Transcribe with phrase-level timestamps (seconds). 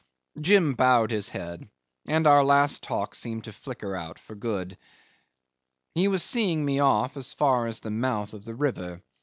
[0.41, 1.69] Jim bowed his head,
[2.09, 4.75] and our last talk seemed to flicker out for good.
[5.93, 9.03] He was seeing me off as far as the mouth of the river.